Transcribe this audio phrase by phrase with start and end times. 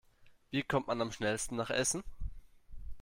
[0.49, 2.01] Wie kommt man am schnellsten nach Essen?